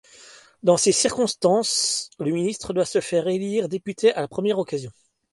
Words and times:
Dans 0.63 0.77
ces 0.77 0.91
circonstances, 0.93 2.09
le 2.17 2.31
ministre 2.31 2.73
doit 2.73 2.85
se 2.85 3.01
faire 3.01 3.27
élire 3.27 3.69
député 3.69 4.11
à 4.15 4.21
la 4.21 4.27
première 4.27 4.57
occasion. 4.57 4.89